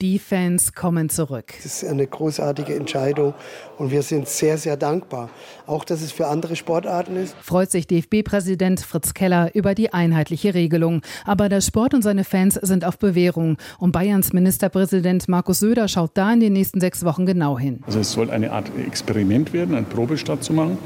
Die 0.00 0.18
Fans 0.18 0.72
kommen 0.72 1.10
zurück. 1.10 1.52
Das 1.62 1.82
ist 1.82 1.84
eine 1.84 2.06
großartige 2.06 2.74
Entscheidung 2.74 3.34
und 3.76 3.90
wir 3.90 4.00
sind 4.00 4.28
sehr, 4.28 4.56
sehr 4.56 4.78
dankbar. 4.78 5.28
Auch, 5.66 5.84
dass 5.84 6.00
es 6.00 6.10
für 6.10 6.26
andere 6.26 6.56
Sportarten 6.56 7.16
ist. 7.16 7.36
Freut 7.42 7.70
sich 7.70 7.86
DFB-Präsident 7.86 8.80
Fritz 8.80 9.12
Keller 9.12 9.54
über 9.54 9.74
die 9.74 9.92
einheitliche 9.92 10.54
Regelung. 10.54 11.02
Aber 11.26 11.50
der 11.50 11.60
Sport 11.60 11.92
und 11.92 12.00
seine 12.00 12.24
Fans 12.24 12.54
sind 12.54 12.86
auf 12.86 12.98
Bewährung. 12.98 13.58
Und 13.78 13.92
Bayerns 13.92 14.32
Ministerpräsident 14.32 15.28
Markus 15.28 15.58
Söder 15.58 15.86
schaut 15.86 16.12
da 16.14 16.32
in 16.32 16.40
den 16.40 16.54
nächsten 16.54 16.80
sechs 16.80 17.04
Wochen 17.04 17.26
genau 17.26 17.58
hin. 17.58 17.80
Also 17.84 18.00
es 18.00 18.12
soll 18.12 18.30
eine 18.30 18.52
Art 18.52 18.70
Experiment 18.78 19.52
werden, 19.52 19.74
einen 19.74 19.84
Probestart 19.84 20.42
zu 20.42 20.54
machen, 20.54 20.78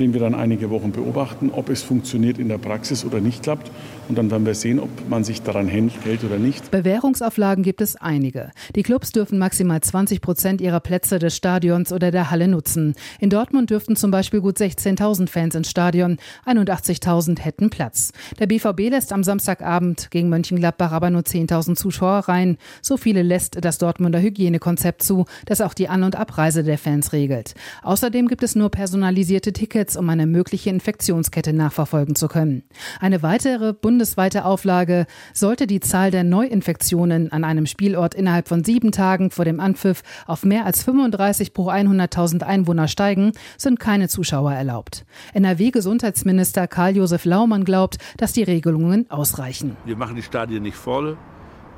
den 0.00 0.12
wir 0.12 0.20
dann 0.20 0.34
einige 0.34 0.70
Wochen 0.70 0.90
beobachten, 0.90 1.50
ob 1.52 1.68
es 1.68 1.82
funktioniert 1.82 2.38
in 2.38 2.48
der 2.48 2.58
Praxis 2.58 3.04
oder 3.04 3.20
nicht 3.20 3.44
klappt. 3.44 3.70
Und 4.08 4.18
dann 4.18 4.28
werden 4.30 4.44
wir 4.44 4.56
sehen, 4.56 4.80
ob 4.80 4.90
man 5.08 5.22
sich 5.22 5.42
daran 5.42 5.68
hält 5.68 6.24
oder 6.24 6.38
nicht. 6.38 6.72
Bewährungsauflagen 6.72 7.62
gibt 7.62 7.80
es 7.80 7.94
einige. 7.94 8.50
Die 8.74 8.82
Clubs 8.82 9.12
dürfen 9.12 9.38
maximal 9.38 9.80
20 9.80 10.20
Prozent 10.20 10.60
ihrer 10.60 10.80
Plätze 10.80 11.18
des 11.18 11.36
Stadions 11.36 11.92
oder 11.92 12.10
der 12.10 12.30
Halle 12.30 12.48
nutzen. 12.48 12.94
In 13.20 13.30
Dortmund 13.30 13.70
dürften 13.70 13.96
zum 13.96 14.10
Beispiel 14.10 14.40
gut 14.40 14.58
16.000 14.58 15.28
Fans 15.28 15.54
ins 15.54 15.70
Stadion, 15.70 16.18
81.000 16.46 17.40
hätten 17.40 17.70
Platz. 17.70 18.12
Der 18.38 18.46
BVB 18.46 18.90
lässt 18.90 19.12
am 19.12 19.22
Samstagabend 19.22 20.10
gegen 20.10 20.28
Mönchengladbach 20.28 20.92
aber 20.92 21.10
nur 21.10 21.22
10.000 21.22 21.76
Zuschauer 21.76 22.20
rein. 22.28 22.56
So 22.82 22.96
viele 22.96 23.22
lässt 23.22 23.64
das 23.64 23.78
Dortmunder 23.78 24.20
Hygienekonzept 24.20 25.02
zu, 25.02 25.26
das 25.46 25.60
auch 25.60 25.74
die 25.74 25.88
An- 25.88 26.02
und 26.02 26.16
Abreise 26.16 26.62
der 26.62 26.78
Fans 26.78 27.12
regelt. 27.12 27.54
Außerdem 27.82 28.28
gibt 28.28 28.42
es 28.42 28.54
nur 28.54 28.70
personalisierte 28.70 29.52
Tickets, 29.52 29.96
um 29.96 30.08
eine 30.08 30.26
mögliche 30.26 30.70
Infektionskette 30.70 31.52
nachverfolgen 31.52 32.14
zu 32.14 32.28
können. 32.28 32.62
Eine 33.00 33.22
weitere 33.22 33.72
bundesweite 33.72 34.44
Auflage 34.44 35.06
sollte 35.32 35.66
die 35.66 35.80
Zahl 35.80 36.10
der 36.10 36.24
Neuinfektionen 36.24 37.32
an 37.32 37.44
einem 37.44 37.66
Spielort 37.66 38.14
innerhalb 38.14 38.45
innerhalb 38.46 38.48
von 38.48 38.64
sieben 38.64 38.92
Tagen 38.92 39.30
vor 39.30 39.44
dem 39.44 39.60
Anpfiff 39.60 40.02
auf 40.26 40.44
mehr 40.44 40.64
als 40.64 40.82
35 40.82 41.52
pro 41.52 41.70
100.000 41.70 42.42
Einwohner 42.42 42.88
steigen, 42.88 43.32
sind 43.58 43.78
keine 43.80 44.08
Zuschauer 44.08 44.52
erlaubt. 44.52 45.04
NRW-Gesundheitsminister 45.34 46.66
Karl-Josef 46.66 47.24
Laumann 47.24 47.64
glaubt, 47.64 47.98
dass 48.16 48.32
die 48.32 48.44
Regelungen 48.44 49.10
ausreichen. 49.10 49.76
Wir 49.84 49.96
machen 49.96 50.16
die 50.16 50.22
Stadien 50.22 50.62
nicht 50.62 50.76
voll. 50.76 51.16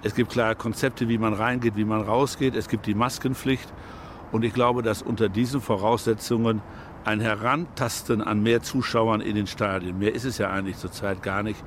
Es 0.02 0.14
gibt 0.14 0.30
klare 0.30 0.54
Konzepte, 0.54 1.08
wie 1.08 1.18
man 1.18 1.34
reingeht, 1.34 1.76
wie 1.76 1.84
man 1.84 2.02
rausgeht. 2.02 2.54
Es 2.54 2.68
gibt 2.68 2.86
die 2.86 2.94
Maskenpflicht. 2.94 3.68
Und 4.32 4.44
ich 4.44 4.52
glaube, 4.52 4.82
dass 4.82 5.02
unter 5.02 5.28
diesen 5.28 5.60
Voraussetzungen 5.60 6.60
ein 7.04 7.20
Herantasten 7.20 8.20
an 8.20 8.42
mehr 8.42 8.62
Zuschauern 8.62 9.20
in 9.20 9.34
den 9.34 9.46
Stadien, 9.46 9.98
mehr 9.98 10.14
ist 10.14 10.24
es 10.24 10.38
ja 10.38 10.50
eigentlich 10.50 10.76
zurzeit 10.76 11.22
gar 11.22 11.42
nicht, 11.42 11.62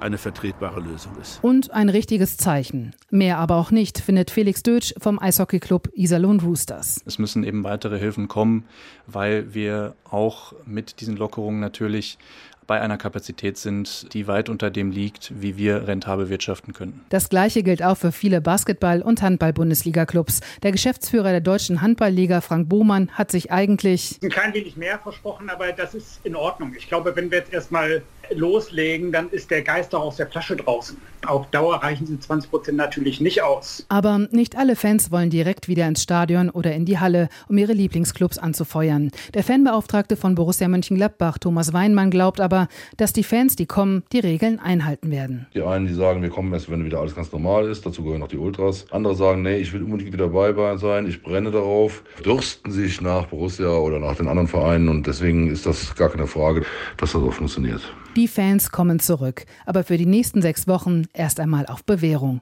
eine 0.00 0.18
vertretbare 0.18 0.80
Lösung 0.80 1.12
ist. 1.20 1.38
Und 1.42 1.70
ein 1.70 1.88
richtiges 1.88 2.36
Zeichen. 2.36 2.94
Mehr 3.10 3.38
aber 3.38 3.56
auch 3.56 3.70
nicht, 3.70 3.98
findet 3.98 4.30
Felix 4.30 4.62
Dötsch 4.62 4.94
vom 4.98 5.18
Eishockeyclub 5.18 5.88
Iserlohn 5.94 6.40
Roosters. 6.40 7.02
Es 7.06 7.18
müssen 7.18 7.44
eben 7.44 7.64
weitere 7.64 7.98
Hilfen 7.98 8.28
kommen, 8.28 8.64
weil 9.06 9.54
wir 9.54 9.94
auch 10.04 10.52
mit 10.66 11.00
diesen 11.00 11.16
Lockerungen 11.16 11.60
natürlich 11.60 12.18
bei 12.66 12.80
einer 12.80 12.98
Kapazität 12.98 13.56
sind, 13.56 14.12
die 14.12 14.26
weit 14.26 14.48
unter 14.48 14.70
dem 14.70 14.90
liegt, 14.90 15.32
wie 15.40 15.56
wir 15.56 15.86
rentabel 15.86 16.28
wirtschaften 16.28 16.72
können. 16.72 17.04
Das 17.08 17.28
Gleiche 17.28 17.62
gilt 17.62 17.82
auch 17.82 17.96
für 17.96 18.12
viele 18.12 18.40
Basketball- 18.40 19.02
und 19.02 19.22
Handball-Bundesliga-Clubs. 19.22 20.40
Der 20.62 20.72
Geschäftsführer 20.72 21.30
der 21.30 21.40
Deutschen 21.40 21.82
Handballliga, 21.82 22.40
Frank 22.40 22.68
Bohmann, 22.68 23.10
hat 23.12 23.30
sich 23.30 23.52
eigentlich 23.52 24.18
ein 24.22 24.30
klein 24.30 24.54
wenig 24.54 24.76
mehr 24.76 24.98
versprochen, 24.98 25.50
aber 25.50 25.72
das 25.72 25.94
ist 25.94 26.20
in 26.24 26.36
Ordnung. 26.36 26.74
Ich 26.76 26.88
glaube, 26.88 27.14
wenn 27.16 27.30
wir 27.30 27.38
jetzt 27.38 27.52
erstmal 27.52 28.02
loslegen, 28.34 29.12
dann 29.12 29.30
ist 29.30 29.50
der 29.50 29.62
Geist 29.62 29.94
auch 29.94 30.02
aus 30.02 30.16
der 30.16 30.26
Flasche 30.26 30.56
draußen. 30.56 30.96
Auf 31.26 31.46
Dauer 31.50 31.82
reichen 31.82 32.06
sie 32.06 32.18
20 32.18 32.50
Prozent 32.50 32.76
natürlich 32.76 33.20
nicht 33.20 33.42
aus. 33.42 33.84
Aber 33.88 34.18
nicht 34.30 34.56
alle 34.56 34.76
Fans 34.76 35.10
wollen 35.10 35.30
direkt 35.30 35.68
wieder 35.68 35.86
ins 35.88 36.02
Stadion 36.02 36.50
oder 36.50 36.72
in 36.74 36.84
die 36.84 36.98
Halle, 36.98 37.28
um 37.48 37.58
ihre 37.58 37.72
Lieblingsclubs 37.72 38.38
anzufeuern. 38.38 39.10
Der 39.34 39.42
Fanbeauftragte 39.42 40.16
von 40.16 40.34
Borussia 40.34 40.68
Mönchengladbach, 40.68 41.38
Thomas 41.38 41.72
Weinmann, 41.72 42.10
glaubt 42.10 42.40
aber, 42.56 42.68
dass 42.96 43.12
die 43.12 43.22
Fans, 43.22 43.56
die 43.56 43.66
kommen, 43.66 44.02
die 44.12 44.20
Regeln 44.20 44.58
einhalten 44.58 45.10
werden. 45.10 45.46
Die 45.54 45.62
einen, 45.62 45.86
die 45.86 45.94
sagen, 45.94 46.22
wir 46.22 46.30
kommen 46.30 46.52
erst, 46.52 46.70
wenn 46.70 46.84
wieder 46.84 47.00
alles 47.00 47.14
ganz 47.14 47.30
normal 47.32 47.68
ist. 47.68 47.84
Dazu 47.84 48.02
gehören 48.02 48.22
auch 48.22 48.28
die 48.28 48.38
Ultras. 48.38 48.86
Andere 48.90 49.14
sagen, 49.14 49.42
nee, 49.42 49.58
ich 49.58 49.72
will 49.72 49.82
unbedingt 49.82 50.12
wieder 50.12 50.28
dabei 50.28 50.76
sein. 50.76 51.06
Ich 51.06 51.22
brenne 51.22 51.50
darauf. 51.50 52.02
Dürsten 52.24 52.72
sich 52.72 53.00
nach 53.00 53.26
Borussia 53.26 53.68
oder 53.68 53.98
nach 53.98 54.16
den 54.16 54.28
anderen 54.28 54.48
Vereinen. 54.48 54.88
Und 54.88 55.06
deswegen 55.06 55.50
ist 55.50 55.66
das 55.66 55.94
gar 55.94 56.08
keine 56.08 56.26
Frage, 56.26 56.64
dass 56.96 57.12
das 57.12 57.22
auch 57.22 57.32
funktioniert. 57.32 57.82
Die 58.16 58.28
Fans 58.28 58.70
kommen 58.70 58.98
zurück, 58.98 59.44
aber 59.66 59.84
für 59.84 59.98
die 59.98 60.06
nächsten 60.06 60.40
sechs 60.40 60.66
Wochen 60.66 61.04
erst 61.12 61.38
einmal 61.38 61.66
auf 61.66 61.84
Bewährung. 61.84 62.40